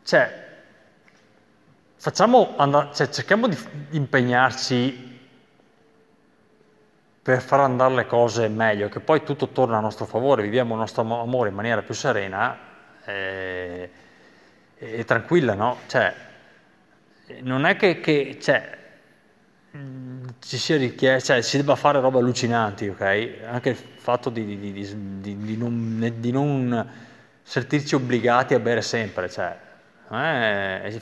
cioè, 0.04 0.46
facciamo 1.96 2.56
andare, 2.58 2.90
cioè, 2.94 3.10
cerchiamo 3.10 3.48
di 3.48 3.58
impegnarci 3.92 5.20
per 7.22 7.42
far 7.42 7.62
andare 7.62 7.94
le 7.94 8.06
cose 8.06 8.48
meglio, 8.48 8.90
che 8.90 9.00
poi 9.00 9.24
tutto 9.24 9.50
torna 9.50 9.78
a 9.78 9.82
nostro 9.82 10.06
favore, 10.06 10.44
viviamo 10.44 10.74
il 10.74 10.80
nostro 10.80 11.02
amore 11.02 11.50
in 11.50 11.56
maniera 11.56 11.82
più 11.82 11.94
serena. 11.94 12.58
Eh, 13.06 13.90
tranquilla, 15.06 15.54
no? 15.54 15.80
Cioè, 15.88 16.14
non 17.42 17.66
è 17.66 17.76
che, 17.76 18.00
che 18.00 18.38
cioè, 18.40 18.78
ci 20.48 20.58
sia 20.58 20.78
richiesto, 20.78 21.34
cioè, 21.34 21.42
si 21.42 21.58
debba 21.58 21.76
fare 21.76 22.00
robe 22.00 22.20
allucinanti, 22.20 22.88
ok? 22.88 23.40
Anche 23.46 23.70
il 23.72 23.76
fatto 23.76 24.30
di, 24.30 24.46
di, 24.46 24.72
di, 24.72 25.38
di 25.38 25.58
non, 25.58 25.98
non, 26.32 26.90
sentirci 27.44 27.96
obbligati 27.96 28.54
a 28.54 28.60
bere 28.60 28.82
sempre, 28.82 29.30
cioè, 29.30 29.58
è, 30.10 31.00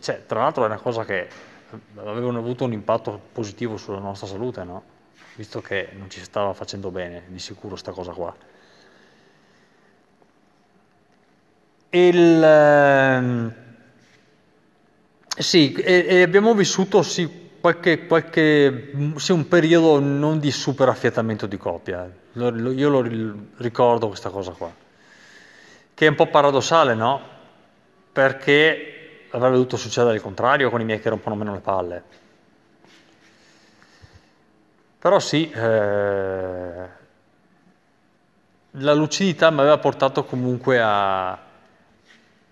cioè, 0.00 0.26
tra 0.26 0.40
l'altro 0.40 0.64
è 0.64 0.66
una 0.66 0.78
cosa 0.78 1.04
che 1.04 1.28
avevano 1.98 2.38
avuto 2.38 2.64
un 2.64 2.72
impatto 2.72 3.28
positivo 3.30 3.76
sulla 3.76 4.00
nostra 4.00 4.26
salute, 4.26 4.64
no? 4.64 4.82
Visto 5.36 5.60
che 5.60 5.90
non 5.96 6.10
ci 6.10 6.20
stava 6.20 6.52
facendo 6.52 6.90
bene, 6.90 7.22
di 7.28 7.38
sicuro, 7.38 7.76
sta 7.76 7.92
cosa 7.92 8.10
qua. 8.10 8.34
Il, 11.90 12.42
ehm, 12.42 13.54
sì, 15.38 15.74
e, 15.74 16.06
e 16.08 16.22
abbiamo 16.22 16.54
vissuto 16.54 17.02
sì, 17.02 17.39
qualche, 17.60 18.06
qualche, 18.06 18.92
sì, 19.16 19.32
un 19.32 19.46
periodo 19.48 20.00
non 20.00 20.38
di 20.38 20.50
super 20.50 20.88
affiatamento 20.88 21.46
di 21.46 21.56
coppia. 21.56 22.10
Io 22.32 22.88
lo 22.88 23.02
ricordo 23.56 24.08
questa 24.08 24.30
cosa 24.30 24.52
qua, 24.52 24.72
che 25.94 26.06
è 26.06 26.08
un 26.08 26.14
po' 26.14 26.26
paradossale, 26.26 26.94
no? 26.94 27.20
Perché 28.12 29.26
avrebbe 29.30 29.54
dovuto 29.54 29.76
succedere 29.76 30.16
il 30.16 30.22
contrario 30.22 30.70
con 30.70 30.80
i 30.80 30.84
miei 30.84 31.00
che 31.00 31.08
rompono 31.08 31.36
meno 31.36 31.52
le 31.52 31.60
palle. 31.60 32.02
Però 34.98 35.18
sì, 35.18 35.50
eh, 35.50 36.88
la 38.72 38.92
lucidità 38.94 39.50
mi 39.50 39.60
aveva 39.60 39.78
portato 39.78 40.24
comunque 40.24 40.80
a 40.80 41.48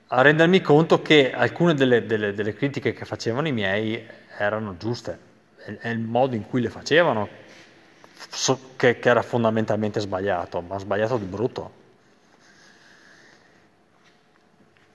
a 0.09 0.23
rendermi 0.23 0.61
conto 0.61 1.03
che 1.03 1.33
alcune 1.33 1.75
delle, 1.75 2.07
delle, 2.07 2.33
delle 2.33 2.55
critiche 2.55 2.93
che 2.93 3.05
facevano 3.05 3.49
i 3.49 3.53
miei 3.53 4.07
erano 4.39 4.77
giuste, 4.77 5.19
è, 5.81 5.89
il 5.89 5.99
modo 5.99 6.37
in 6.37 6.47
cui 6.47 6.61
le 6.61 6.71
facevano 6.71 7.29
che, 8.77 8.99
che, 8.99 9.09
era 9.09 9.23
fondamentalmente 9.23 10.01
sbagliato, 10.01 10.61
ma 10.61 10.79
sbagliato 10.79 11.17
di 11.17 11.25
brutto. 11.25 11.73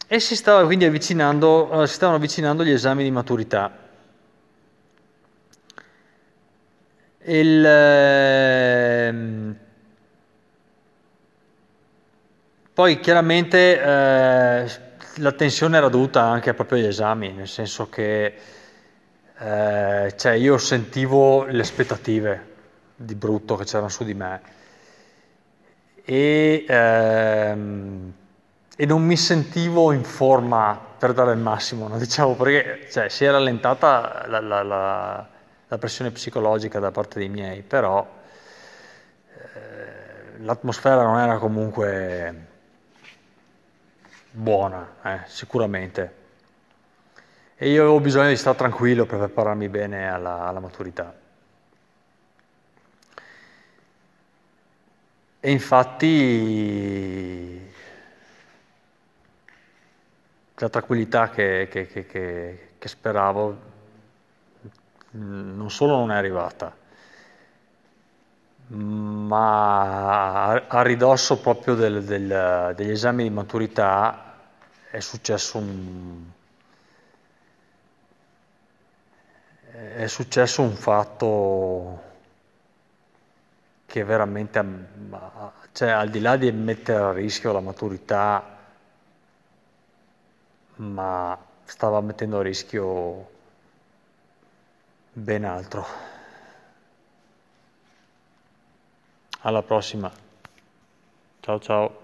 E 0.07 0.19
si 0.19 0.35
stava 0.35 0.65
quindi 0.65 0.85
avvicinando, 0.85 1.69
uh, 1.71 1.85
si 1.85 1.93
stavano 1.93 2.17
avvicinando 2.17 2.63
gli 2.63 2.71
esami 2.71 3.03
di 3.03 3.11
maturità. 3.11 3.79
Il, 7.25 7.65
eh, 7.65 9.13
poi 12.73 12.99
chiaramente 12.99 13.81
eh, 13.81 14.71
la 15.17 15.31
tensione 15.31 15.77
era 15.77 15.87
dovuta 15.87 16.23
anche 16.23 16.53
proprio 16.53 16.79
agli 16.79 16.87
esami, 16.87 17.31
nel 17.31 17.47
senso 17.47 17.87
che 17.87 18.35
eh, 19.39 20.13
cioè 20.15 20.31
io 20.33 20.57
sentivo 20.57 21.45
le 21.45 21.61
aspettative 21.61 22.51
di 22.95 23.15
brutto 23.15 23.55
che 23.55 23.65
c'erano 23.65 23.89
su 23.89 24.03
di 24.03 24.13
me 24.13 24.41
e, 26.05 26.65
ehm, 26.67 28.13
e, 28.75 28.85
non 28.85 29.03
mi 29.03 29.15
sentivo 29.15 29.91
in 29.93 30.03
forma 30.03 30.79
per 30.97 31.13
dare 31.13 31.31
il 31.31 31.37
massimo, 31.37 31.87
no? 31.87 31.97
diciamo, 31.99 32.35
perché 32.35 32.89
cioè, 32.91 33.09
si 33.09 33.25
è 33.25 33.31
rallentata 33.31 34.25
la, 34.27 34.41
la, 34.41 34.63
la, 34.63 35.27
la, 35.67 35.77
pressione 35.77 36.11
psicologica 36.11 36.79
da 36.79 36.91
parte 36.91 37.19
dei 37.19 37.29
miei, 37.29 37.61
però 37.61 38.05
eh, 39.29 40.39
l'atmosfera 40.39 41.03
non 41.03 41.19
era 41.19 41.37
comunque 41.37 42.47
buona, 44.31 44.95
eh, 45.03 45.19
sicuramente. 45.27 46.21
E 47.63 47.69
io 47.69 47.83
avevo 47.83 48.01
bisogno 48.01 48.27
di 48.27 48.35
stare 48.35 48.57
tranquillo 48.57 49.05
per 49.05 49.19
prepararmi 49.19 49.69
bene 49.69 50.11
alla, 50.11 50.47
alla 50.47 50.59
maturità. 50.59 51.15
E 55.39 55.49
infatti 55.49 56.11
la 60.55 60.67
tranquillità 60.67 61.29
che, 61.29 61.69
che, 61.71 61.87
che, 61.87 62.05
che, 62.77 62.87
speravo 62.89 63.57
non 65.11 65.71
solo 65.71 65.95
non 65.95 66.11
è 66.11 66.15
arrivata, 66.15 66.75
ma 68.67 70.51
a 70.51 70.81
ridosso 70.81 71.39
proprio 71.39 71.75
del, 71.75 72.03
del, 72.03 72.73
degli 72.75 72.91
esami 72.91 73.23
di 73.23 73.29
maturità 73.29 74.35
è 74.91 74.99
successo 74.99 75.59
un, 75.59 76.31
è 79.95 80.07
successo 80.07 80.61
un 80.61 80.75
fatto 80.75 82.11
che 83.85 84.03
veramente, 84.03 84.63
cioè 85.71 85.89
al 85.89 86.09
di 86.09 86.19
là 86.19 86.35
di 86.37 86.51
mettere 86.51 87.03
a 87.03 87.11
rischio 87.11 87.51
la 87.51 87.59
maturità, 87.59 88.57
ma 90.77 91.37
stava 91.63 92.01
mettendo 92.01 92.39
a 92.39 92.41
rischio 92.41 93.29
ben 95.13 95.43
altro. 95.45 95.85
Alla 99.41 99.61
prossima. 99.61 100.11
Ciao 101.41 101.59
ciao. 101.59 102.02